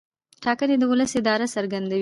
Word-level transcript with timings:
ټاکنې 0.43 0.75
د 0.79 0.83
ولس 0.91 1.11
اراده 1.17 1.47
څرګندوي 1.55 1.89